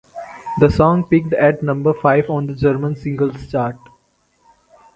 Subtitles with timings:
[0.59, 3.77] The song peaked at number five on the German Singles Chart.